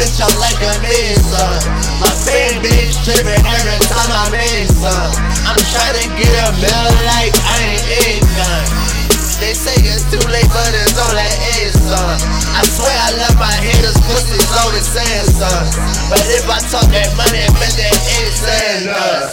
[0.00, 1.52] bitch, I'm like a mason.
[2.00, 5.12] My fan bitch tripping every time I make some.
[5.44, 8.68] I'm trying to get a meal like I ain't eat none.
[9.44, 11.28] They say it's too late, but it's only
[11.60, 12.16] eight, son.
[12.56, 15.64] I swear I love my haters, pussies always saying son.
[16.08, 19.28] But if I talk that money, bet they ain't saying none.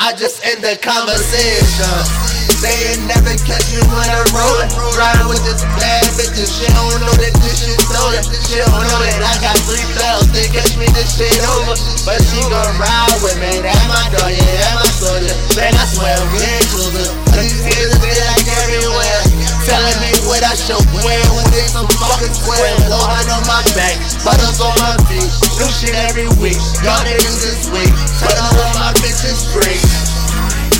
[0.00, 2.27] I just end the conversation.
[2.58, 4.66] They ain't never catch me when I'm rolling.
[4.98, 8.18] Riding with this bad bitch, and she don't know that this shit stolen.
[8.34, 10.26] She don't know that I got three bells.
[10.34, 11.78] They catch me this shit over.
[12.02, 13.62] But she gon' ride with me.
[13.62, 15.34] That's my dog, yeah, that's my soldier.
[15.54, 17.06] Man, I swear we ain't closer.
[17.38, 19.20] These haters, they like everywhere.
[19.62, 22.74] Telling me what I should wear when they some fucking square.
[22.90, 23.94] Lohan on my back,
[24.26, 25.30] butters on my feet.
[25.62, 26.58] New shit every week.
[26.82, 27.94] Y'all niggas this week.
[28.18, 29.78] Tell all my bitches straight.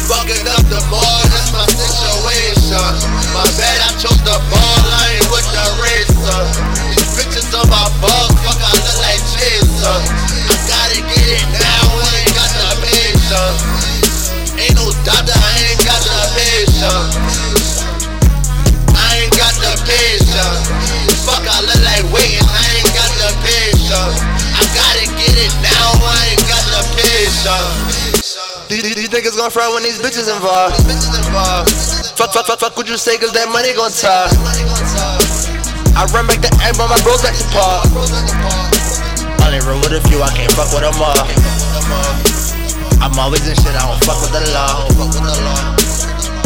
[0.08, 1.20] Fucking up the ball,
[21.98, 24.18] like waiting, I ain't got the patience.
[24.54, 28.14] I gotta get it now, I ain't got the patience.
[28.68, 30.78] These, these, these niggas gon' front when these bitches involved.
[32.14, 34.30] Fuck, fuck, fuck, fuck, what you say, cause that money gon' talk.
[35.98, 37.90] I run back to egg, but my bros back to park.
[39.42, 41.27] Only roll with a few, I can't fuck with them all.
[43.02, 44.86] I'm always in shit, I don't fuck with the law.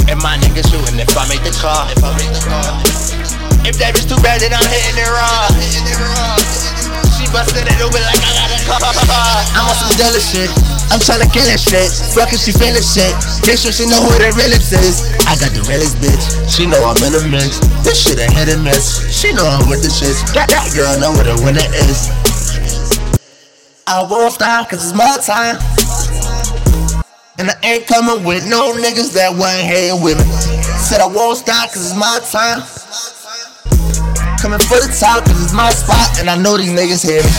[0.09, 2.92] And my niggas shooting if I make the call.
[3.63, 5.47] If that bitch too bad, then I'm hitting it raw.
[7.15, 9.39] She busted it open like I got a car.
[9.55, 10.51] I'm on some jealous shit.
[10.91, 11.87] I'm tryna kill that shit.
[12.11, 13.15] Fuckin' she feelin' shit.
[13.47, 15.15] Make sure she know who the realest is.
[15.31, 16.21] I got the realest bitch.
[16.51, 17.63] She know I'm in the mix.
[17.87, 19.07] This shit a hit and miss.
[19.15, 20.27] She know I'm with the shits.
[20.35, 22.11] That, that girl know what a winner is.
[23.87, 25.63] I won't stop cause it's my time.
[27.39, 30.27] And I ain't coming with no niggas that wasn't here with me.
[30.83, 32.67] Said I won't stop cause it's my time.
[34.43, 37.31] Coming for the top cause it's my spot and I know these niggas hear me.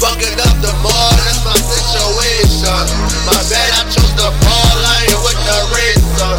[0.00, 2.64] Fucking up the mall, that's my situation.
[3.28, 6.32] My bad, I chose the ball, I ain't with the racer.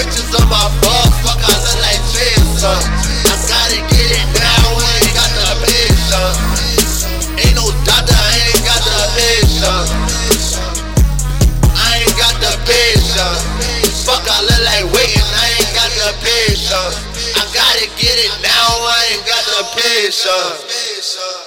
[0.00, 2.72] Bitches on my balls, fuck, I look like Jason.
[2.72, 7.04] I gotta get it now, I ain't got the patience.
[7.36, 9.92] Ain't no doctor, I ain't got the patience.
[11.68, 13.44] I ain't got the patience.
[14.08, 17.05] Fuck, I look like waiting, I ain't got the patience.
[17.56, 21.45] Gotta get it now, I ain't got the patience.